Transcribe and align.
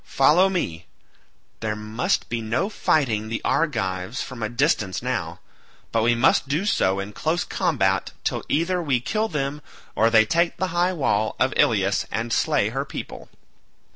Follow 0.03 0.49
me; 0.49 0.87
there 1.59 1.75
must 1.75 2.27
be 2.27 2.41
no 2.41 2.69
fighting 2.69 3.27
the 3.29 3.39
Argives 3.45 4.19
from 4.19 4.41
a 4.41 4.49
distance 4.49 5.03
now, 5.03 5.39
but 5.91 6.01
we 6.01 6.15
must 6.15 6.47
do 6.47 6.65
so 6.65 6.99
in 6.99 7.13
close 7.13 7.43
combat 7.43 8.11
till 8.23 8.43
either 8.49 8.81
we 8.81 8.99
kill 8.99 9.27
them 9.27 9.61
or 9.95 10.09
they 10.09 10.25
take 10.25 10.57
the 10.57 10.69
high 10.73 10.91
wall 10.91 11.35
of 11.39 11.53
Ilius 11.55 12.07
and 12.11 12.33
slay 12.33 12.69
her 12.69 12.83
people." 12.83 13.29